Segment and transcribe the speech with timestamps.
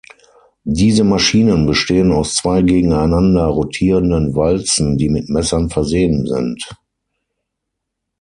[0.63, 6.67] Diese Maschinen bestehen aus zwei gegeneinander rotierenden Walzen, die mit Messern versehen sind.